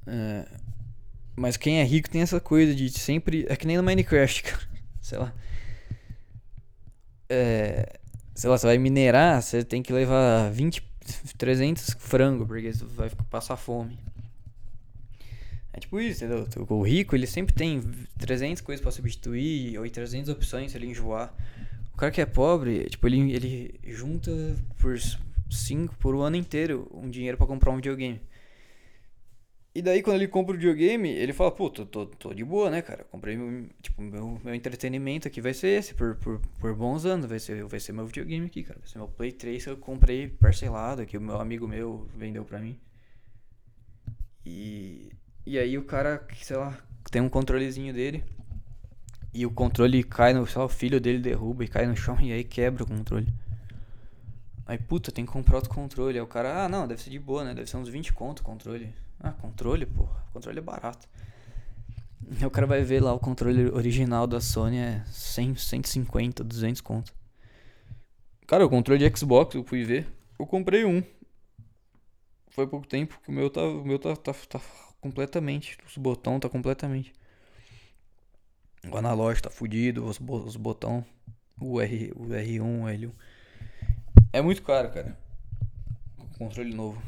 [0.06, 0.46] É,
[1.36, 3.46] mas quem é rico tem essa coisa de sempre.
[3.48, 4.68] É que nem no Minecraft, cara.
[5.00, 5.32] Sei lá.
[7.30, 8.00] É
[8.34, 10.82] sei lá, você vai minerar, você tem que levar 20,
[11.38, 13.98] 300 frango, porque você vai passar fome.
[15.72, 16.46] É tipo isso, entendeu?
[16.68, 17.82] O rico, ele sempre tem
[18.18, 21.34] 300 coisas para substituir, ou 300 opções se ele enjoar.
[21.92, 24.30] O cara que é pobre, tipo, ele, ele junta
[24.78, 24.96] por
[25.50, 28.20] 5, por o ano inteiro, um dinheiro para comprar um videogame.
[29.74, 32.70] E daí, quando ele compra o videogame, ele fala, pô, tô, tô, tô de boa,
[32.70, 33.02] né, cara?
[33.10, 37.26] Comprei meu, tipo, meu, meu entretenimento aqui vai ser esse, por, por, por bons anos.
[37.26, 38.78] Vai ser, vai ser meu videogame aqui, cara.
[38.78, 42.44] Vai ser meu Play 3 que eu comprei parcelado, que o meu amigo meu vendeu
[42.44, 42.78] pra mim.
[44.46, 45.10] E,
[45.44, 46.78] e aí o cara, sei lá,
[47.10, 48.22] tem um controlezinho dele.
[49.32, 52.32] E o controle cai no chão, o filho dele derruba e cai no chão e
[52.32, 53.26] aí quebra o controle.
[54.66, 56.16] Aí, puta, tem que comprar outro controle.
[56.16, 57.52] Aí o cara, ah, não, deve ser de boa, né?
[57.52, 58.94] Deve ser uns 20 conto o controle.
[59.20, 60.24] Ah, controle, porra.
[60.32, 61.08] Controle é barato.
[62.44, 67.14] O cara vai ver lá o controle original da Sony é 100, 150, 200 conto.
[68.46, 70.06] Cara, o controle de Xbox eu fui ver.
[70.38, 71.02] Eu comprei um.
[72.48, 74.60] Foi pouco tempo que o meu tá, o meu tá, tá, tá
[75.00, 75.76] completamente.
[75.86, 77.12] Os botões tá completamente.
[78.90, 81.04] O analógico tá fudido, os, os botões.
[81.60, 83.12] O, R, o R1, o L1.
[84.32, 85.18] É muito caro, cara.
[86.18, 87.02] O controle novo.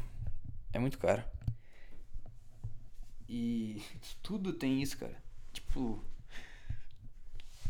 [0.73, 1.23] É muito caro.
[3.27, 3.81] E
[4.23, 5.15] tudo tem isso, cara.
[5.53, 6.03] Tipo,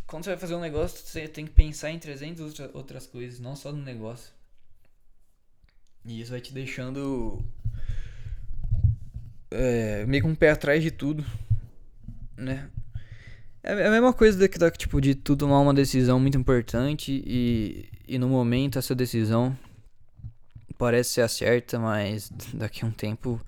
[0.05, 3.55] quando você vai fazer um negócio, você tem que pensar em 300 outras coisas, não
[3.55, 4.33] só no negócio.
[6.05, 7.43] E isso vai te deixando
[9.51, 11.25] é, meio com um pé atrás de tudo,
[12.35, 12.69] né?
[13.63, 17.21] É, é a mesma coisa daqui, daqui, tipo, de tu tomar uma decisão muito importante
[17.25, 19.57] e, e no momento essa decisão
[20.77, 23.41] parece ser a certa, mas daqui a um tempo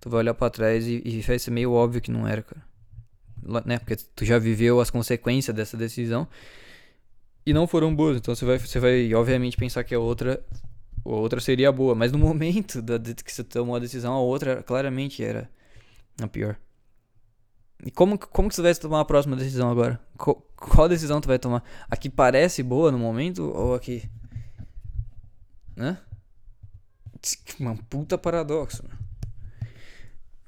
[0.00, 2.62] tu vai olhar para trás e, e, vai ser meio óbvio que não era, cara.
[3.64, 3.78] Né?
[3.78, 6.26] Porque tu já viveu as consequências dessa decisão
[7.44, 8.16] e não foram boas.
[8.16, 10.44] Então você vai, você vai obviamente pensar que a outra,
[11.04, 11.94] a outra seria boa.
[11.94, 15.48] Mas no momento da, que você tomou a decisão, a outra claramente era
[16.20, 16.56] a pior.
[17.84, 20.00] E como, como que você vai tomar a próxima decisão agora?
[20.16, 21.62] Qual, qual decisão tu vai tomar?
[21.90, 24.08] A que parece boa no momento ou a que.
[25.76, 25.98] Né?
[27.60, 28.82] Uma puta paradoxo.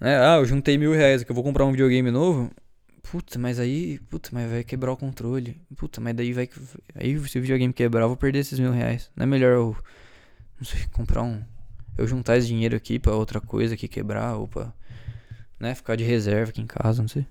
[0.00, 2.50] É, ah, eu juntei mil reais que eu vou comprar um videogame novo.
[3.02, 3.98] Puta, mas aí.
[4.10, 5.60] Puta, mas vai quebrar o controle.
[5.76, 6.48] Puta, mas daí vai.
[6.94, 9.10] Aí se o videogame quebrar, eu vou perder esses mil reais.
[9.16, 9.76] Não é melhor eu.
[10.58, 11.42] Não sei, comprar um.
[11.96, 14.72] Eu juntar esse dinheiro aqui pra outra coisa que quebrar ou pra.
[15.58, 17.26] Né, ficar de reserva aqui em casa, não sei.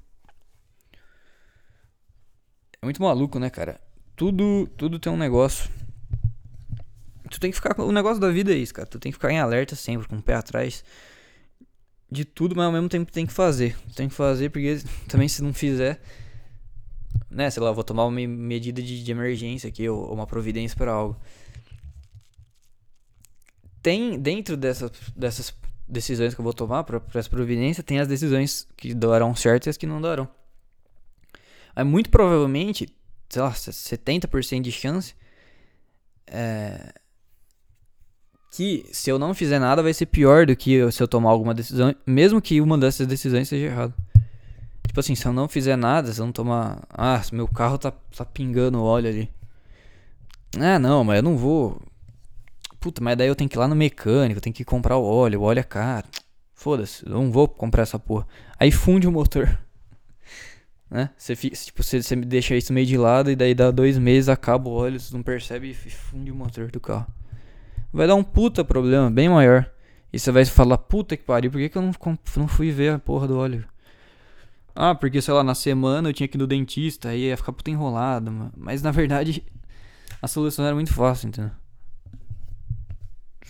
[2.82, 3.80] É muito maluco, né, cara?
[4.18, 5.70] Tudo, tudo tem um negócio.
[7.30, 7.80] Tu tem que ficar.
[7.80, 8.88] O negócio da vida é isso, cara.
[8.88, 10.84] Tu tem que ficar em alerta sempre, com o pé atrás
[12.10, 13.78] de tudo, mas ao mesmo tempo tem que fazer.
[13.96, 16.02] Tem que fazer porque também se não fizer,
[17.30, 20.78] né, sei lá, vou tomar uma medida de, de emergência aqui ou, ou uma providência
[20.78, 21.20] para algo.
[23.82, 25.54] Tem dentro dessas, dessas
[25.88, 29.70] decisões que eu vou tomar para essa providência, tem as decisões que darão certo e
[29.70, 30.28] as que não darão.
[31.76, 32.90] Aí muito provavelmente,
[33.30, 35.14] sei lá, 70% de chance
[36.26, 36.94] é,
[38.58, 41.54] que se eu não fizer nada vai ser pior do que se eu tomar alguma
[41.54, 43.94] decisão, mesmo que uma dessas decisões seja errada.
[44.88, 46.82] Tipo assim, se eu não fizer nada, se eu não tomar.
[46.90, 49.30] Ah, meu carro tá, tá pingando óleo ali.
[50.60, 51.80] Ah, não, mas eu não vou.
[52.80, 55.42] Puta, mas daí eu tenho que ir lá no mecânico, tenho que comprar o óleo,
[55.42, 56.08] o óleo é caro.
[56.56, 58.26] Foda-se, eu não vou comprar essa porra.
[58.60, 59.48] Aí funde o motor.
[60.90, 61.10] Né?
[61.18, 64.70] Você, tipo, você, você deixa isso meio de lado e daí dá dois meses, acaba
[64.70, 67.06] o óleo, você não percebe e funde o motor do carro
[67.92, 69.70] vai dar um puta problema bem maior.
[70.12, 71.94] E você vai falar, puta que pariu, por que, que eu não,
[72.38, 73.68] não fui ver a porra do óleo?
[74.74, 77.52] Ah, porque, sei lá, na semana eu tinha que ir no dentista, aí ia ficar
[77.52, 78.32] puta enrolado.
[78.32, 78.54] Mano.
[78.56, 79.44] Mas na verdade,
[80.22, 81.52] a solução era muito fácil, entendeu?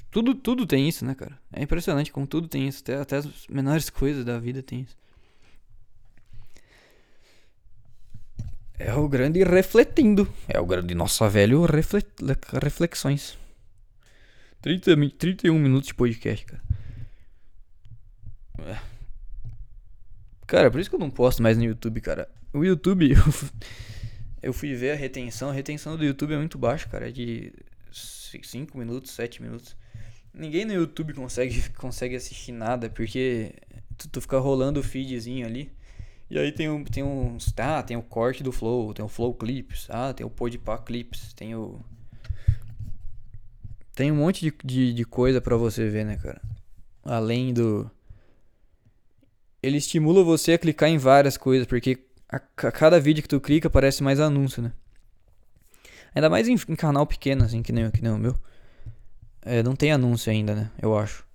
[0.09, 1.37] Tudo, tudo tem isso, né, cara?
[1.51, 2.81] É impressionante como tudo tem isso.
[2.81, 4.95] Até, até as menores coisas da vida tem isso.
[8.79, 10.31] É o grande refletindo.
[10.47, 12.07] É o grande nossa velho reflet,
[12.61, 13.37] reflexões.
[14.61, 16.63] 30, 31 minutos de podcast, cara.
[18.59, 18.77] É.
[20.45, 22.29] Cara, por isso que eu não posto mais no YouTube, cara.
[22.53, 23.13] O YouTube,
[24.41, 25.49] eu fui ver a retenção.
[25.49, 27.09] A retenção do YouTube é muito baixa, cara.
[27.09, 27.53] É de
[27.91, 29.75] 5 minutos, 7 minutos.
[30.33, 33.53] Ninguém no YouTube consegue, consegue assistir nada, porque
[33.97, 35.71] tu, tu fica rolando o feedzinho ali.
[36.29, 37.51] E aí tem, um, tem uns.
[37.51, 41.33] Tá, tem o corte do Flow, tem o Flow Clips, ah, tem o Podpah Clips,
[41.33, 41.79] tem o
[43.97, 46.39] tem um monte de, de, de coisa para você ver, né, cara?
[47.03, 47.89] Além do.
[49.61, 53.41] Ele estimula você a clicar em várias coisas, porque a, a cada vídeo que tu
[53.41, 54.71] clica aparece mais anúncio, né?
[56.13, 58.35] Ainda mais em, em canal pequeno, assim, que nem, que nem o meu.
[59.41, 60.69] É, não tem anúncio ainda, né?
[60.79, 61.25] Eu acho.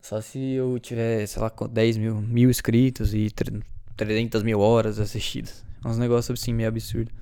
[0.00, 3.28] Só se eu tiver, sei lá, 10 mil, mil inscritos e
[3.96, 5.64] 300 mil horas assistidas.
[5.84, 7.12] Uns negócios assim meio absurdo.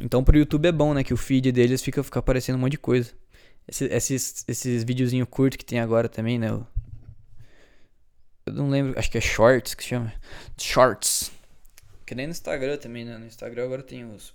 [0.00, 1.04] Então pro YouTube é bom, né?
[1.04, 3.12] Que o feed deles fica, fica aparecendo um monte de coisa.
[3.68, 6.48] Esse, esses, esses videozinhos curtos que tem agora também, né?
[6.48, 6.66] Eu
[8.52, 10.12] não lembro, acho que é Shorts que chama.
[10.56, 11.32] Shorts.
[12.04, 13.18] Que nem no Instagram também, né?
[13.18, 14.32] No Instagram agora tem os.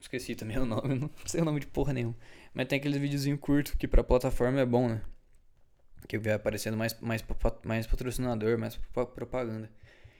[0.00, 2.16] Esqueci também o nome, não sei o nome de porra nenhuma.
[2.52, 5.00] Mas tem aqueles videozinhos curtos que pra plataforma é bom, né?
[6.08, 7.24] Que vai aparecendo mais, mais,
[7.64, 9.70] mais patrocinador, mais propaganda.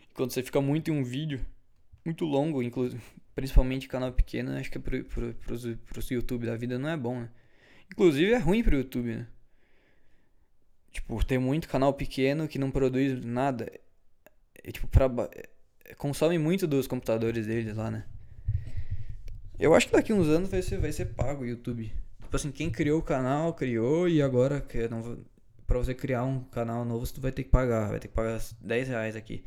[0.09, 1.45] E quando você fica muito em um vídeo,
[2.05, 3.03] muito longo, inclusive,
[3.35, 7.21] principalmente canal pequeno, acho que pro, pro, pros, pros YouTube da vida não é bom,
[7.21, 7.29] né?
[7.95, 9.27] Inclusive é ruim pro YouTube, né?
[10.91, 13.71] Tipo, tem muito canal pequeno que não produz nada.
[14.65, 15.09] É, tipo, pra,
[15.85, 18.05] é, consome muito dos computadores deles lá, né?
[19.61, 21.93] Eu acho que daqui uns anos vai ser, vai ser pago o YouTube.
[22.21, 25.25] Tipo assim, quem criou o canal, criou e agora que não,
[25.65, 27.91] pra você criar um canal novo, você vai ter que pagar.
[27.91, 29.45] Vai ter que pagar 10 reais aqui.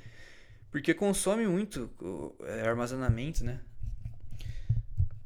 [0.72, 1.92] Porque consome muito
[2.46, 3.60] é, armazenamento, né?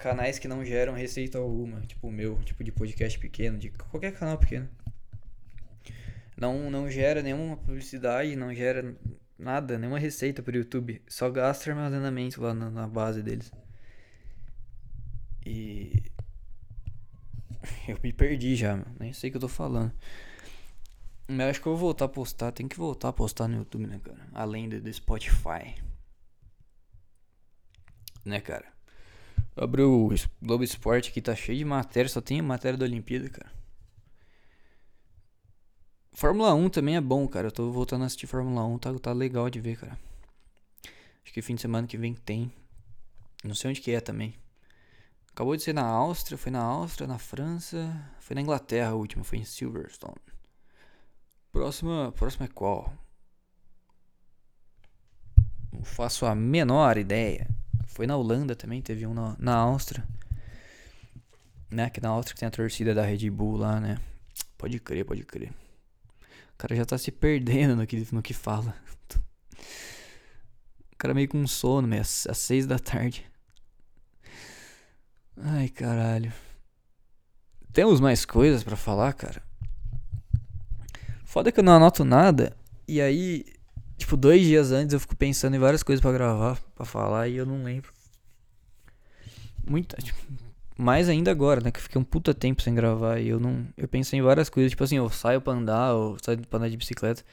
[0.01, 4.13] Canais que não geram receita alguma, tipo o meu, tipo de podcast pequeno, de qualquer
[4.13, 4.67] canal pequeno.
[6.35, 8.97] Não, não gera nenhuma publicidade, não gera
[9.37, 11.01] nada, nenhuma receita pro YouTube.
[11.07, 13.51] Só gasta armazenamento lá na, na base deles.
[15.45, 16.03] E.
[17.87, 18.83] Eu me perdi já.
[18.99, 19.93] Nem sei o que eu tô falando.
[21.27, 22.51] Mas acho que eu vou voltar a postar.
[22.51, 24.27] Tem que voltar a postar no YouTube, né, cara?
[24.33, 25.75] Além do Spotify.
[28.25, 28.65] Né, cara?
[29.55, 30.09] Abre o
[30.41, 33.51] Globo Esporte aqui, tá cheio de matéria, só tem matéria da Olimpíada, cara.
[36.13, 37.47] Fórmula 1 também é bom, cara.
[37.47, 39.97] Eu tô voltando a assistir Fórmula 1, tá, tá legal de ver, cara.
[41.23, 42.51] Acho que fim de semana que vem tem.
[43.43, 44.35] Não sei onde que é também.
[45.31, 49.23] Acabou de ser na Áustria, foi na Áustria, na França, foi na Inglaterra a última,
[49.23, 50.15] foi em Silverstone.
[51.51, 52.93] Próxima, próxima é qual?
[55.71, 57.49] Não faço a menor ideia.
[57.91, 60.07] Foi na Holanda também, teve um na, na Áustria.
[61.69, 61.89] Né?
[61.89, 63.97] Que na Áustria tem a torcida da Red Bull lá, né?
[64.57, 65.51] Pode crer, pode crer.
[66.57, 68.73] cara já tá se perdendo no que, no que fala.
[70.93, 73.29] O cara meio com sono, meio às, às seis da tarde.
[75.35, 76.31] Ai, caralho.
[77.73, 79.43] Temos mais coisas para falar, cara?
[81.25, 82.55] Foda que eu não anoto nada.
[82.87, 83.45] E aí,
[84.01, 87.37] tipo, dois dias antes eu fico pensando em várias coisas para gravar, para falar, e
[87.37, 87.91] eu não lembro.
[89.65, 90.19] Muita, tipo,
[90.77, 91.71] mais ainda agora, né?
[91.71, 93.67] Que eu fiquei um puta tempo sem gravar e eu não.
[93.77, 96.69] Eu pensei em várias coisas, tipo assim, eu saio pra andar, ou saio pra andar
[96.69, 97.23] de bicicleta.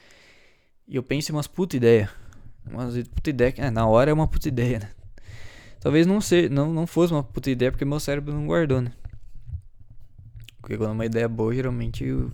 [0.87, 2.09] E eu penso em umas puta ideia.
[2.65, 3.53] Umas puta ideia.
[3.57, 4.91] É, na hora é uma puta ideia, né?
[5.79, 8.91] Talvez não, ser, não, não fosse uma puta ideia porque meu cérebro não guardou, né?
[10.61, 12.31] Porque quando é uma ideia boa, geralmente o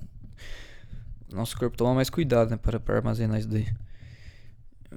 [1.31, 2.57] nosso corpo toma mais cuidado, né?
[2.57, 3.67] Para, para armazenar isso daí.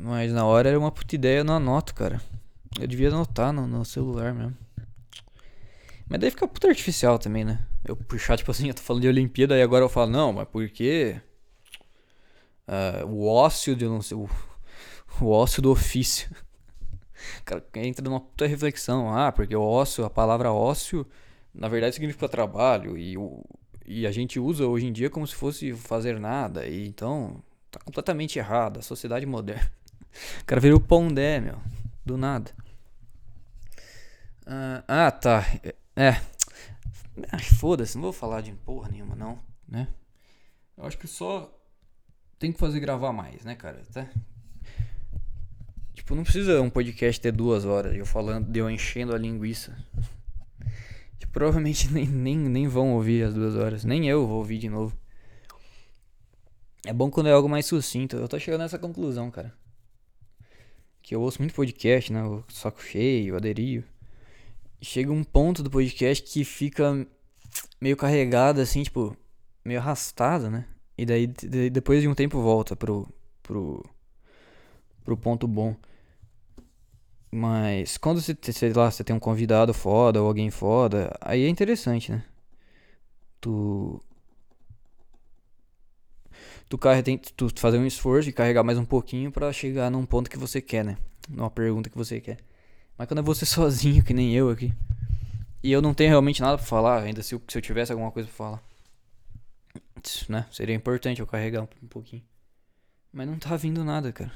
[0.00, 2.20] Mas na hora era uma puta ideia, eu não anoto, cara.
[2.78, 4.56] Eu devia anotar no, no celular mesmo.
[6.08, 7.60] Mas daí fica puta artificial também, né?
[7.84, 10.48] Eu puxar, tipo assim, eu tô falando de Olimpíada e agora eu falo, não, mas
[10.48, 11.20] por quê?
[12.66, 14.28] Uh, o ócio de não sei, o,
[15.20, 16.30] o ócio do ofício.
[17.44, 19.14] cara entra numa puta reflexão.
[19.14, 21.06] Ah, porque o ócio, a palavra ócio,
[21.52, 22.96] na verdade significa trabalho.
[22.96, 23.14] E,
[23.84, 26.66] e a gente usa hoje em dia como se fosse fazer nada.
[26.66, 28.78] E então, tá completamente errado.
[28.78, 29.77] A sociedade moderna.
[30.40, 31.58] O cara virou pondé, meu.
[32.04, 32.50] Do nada.
[34.46, 35.44] Uh, ah, tá.
[35.94, 36.20] É.
[37.30, 39.38] Ah, Foda-se, não vou falar de porra nenhuma, não,
[39.68, 39.88] né?
[40.76, 41.52] Eu acho que só
[42.38, 43.82] tem que fazer gravar mais, né, cara?
[43.92, 44.08] Tá?
[45.92, 49.76] Tipo, não precisa um podcast ter duas horas eu falando, eu enchendo a linguiça.
[51.18, 53.84] Tipo, provavelmente nem, nem, nem vão ouvir as duas horas.
[53.84, 54.96] Nem eu vou ouvir de novo.
[56.86, 58.16] É bom quando é algo mais sucinto.
[58.16, 59.52] Eu tô chegando nessa conclusão, cara.
[61.08, 62.22] Que eu ouço muito podcast, né?
[62.22, 63.82] O Saco Cheio, o Aderio.
[64.78, 67.06] Chega um ponto do podcast que fica
[67.80, 69.16] meio carregado, assim, tipo,
[69.64, 70.66] meio arrastado, né?
[70.98, 73.08] E daí, depois de um tempo, volta pro,
[73.42, 73.82] pro,
[75.02, 75.74] pro ponto bom.
[77.30, 81.48] Mas quando você, sei lá, você tem um convidado foda ou alguém foda, aí é
[81.48, 82.22] interessante, né?
[83.40, 83.98] Tu.
[86.68, 90.04] Tu, carre, tem, tu fazer um esforço e carregar mais um pouquinho para chegar num
[90.04, 90.98] ponto que você quer, né?
[91.26, 92.38] Numa pergunta que você quer.
[92.96, 94.72] Mas quando é você sozinho, que nem eu aqui.
[95.62, 98.10] E eu não tenho realmente nada pra falar, ainda se eu, se eu tivesse alguma
[98.10, 98.62] coisa pra falar.
[100.28, 100.46] Né?
[100.52, 102.22] Seria importante eu carregar um, um pouquinho.
[103.12, 104.32] Mas não tá vindo nada, cara.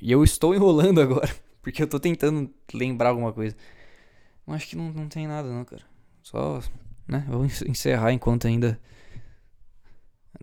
[0.00, 1.34] E eu estou enrolando agora.
[1.62, 3.56] Porque eu tô tentando lembrar alguma coisa.
[4.44, 5.82] Mas acho que não, não tem nada não, cara.
[6.22, 6.60] Só,
[7.06, 7.24] né?
[7.28, 8.78] Vou encerrar enquanto ainda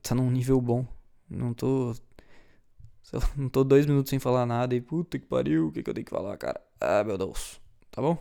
[0.04, 0.86] tá num nível bom.
[1.30, 1.95] Não tô.
[3.14, 5.89] Lá, não tô dois minutos sem falar nada e puta que pariu, o que, que
[5.89, 6.62] eu tenho que falar, cara?
[6.80, 7.60] Ah, meu Deus.
[7.91, 8.18] Tá bom?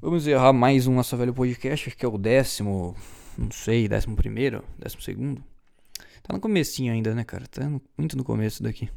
[0.00, 2.96] Vamos encerrar mais um Nossa Velho Podcast, acho que é o décimo.
[3.36, 5.44] Não sei, décimo primeiro, décimo segundo.
[6.22, 7.46] Tá no comecinho ainda, né, cara?
[7.46, 8.88] Tá no, muito no começo daqui.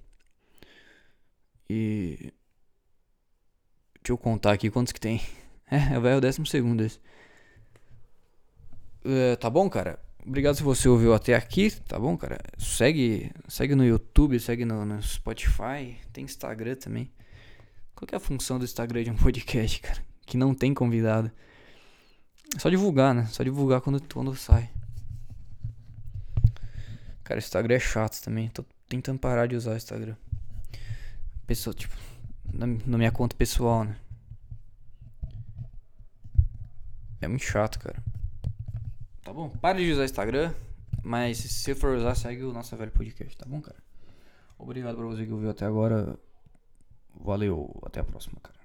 [1.70, 2.32] E
[4.08, 5.22] Deixa eu contar aqui quantos que tem.
[5.70, 6.98] É, vai o décimo segundo esse.
[9.04, 10.00] É, tá bom, cara?
[10.28, 12.38] Obrigado se você ouviu até aqui, tá bom, cara?
[12.58, 17.10] Segue, segue no YouTube, segue no, no Spotify, tem Instagram também.
[17.96, 20.04] Qual é a função do Instagram de um podcast, cara?
[20.26, 21.32] Que não tem convidado.
[22.54, 23.26] É só divulgar, né?
[23.28, 24.70] Só divulgar quando, quando sai.
[27.24, 28.50] Cara, o Instagram é chato também.
[28.50, 30.18] Tô tentando parar de usar o Instagram.
[31.46, 31.96] Pessoa, tipo,
[32.52, 33.96] na, na minha conta pessoal, né?
[37.22, 38.04] É muito chato, cara.
[39.28, 39.50] Tá bom?
[39.50, 40.54] Pare de usar Instagram.
[41.04, 43.76] Mas se você for usar, segue o nosso velho podcast, tá bom, cara?
[44.58, 46.18] Obrigado pra você que ouviu até agora.
[47.14, 48.57] Valeu, até a próxima, cara.